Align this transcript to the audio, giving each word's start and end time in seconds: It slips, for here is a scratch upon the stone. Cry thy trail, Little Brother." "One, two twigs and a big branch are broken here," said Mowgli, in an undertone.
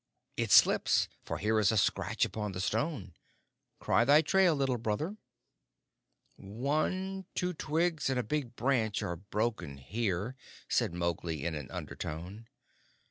It 0.35 0.51
slips, 0.51 1.07
for 1.21 1.37
here 1.37 1.59
is 1.59 1.71
a 1.71 1.77
scratch 1.77 2.25
upon 2.25 2.53
the 2.53 2.59
stone. 2.59 3.13
Cry 3.79 4.03
thy 4.03 4.23
trail, 4.23 4.55
Little 4.55 4.79
Brother." 4.79 5.15
"One, 6.37 7.25
two 7.35 7.53
twigs 7.53 8.09
and 8.09 8.17
a 8.19 8.23
big 8.23 8.55
branch 8.55 9.03
are 9.03 9.15
broken 9.17 9.77
here," 9.77 10.35
said 10.67 10.95
Mowgli, 10.95 11.45
in 11.45 11.53
an 11.53 11.69
undertone. 11.69 12.47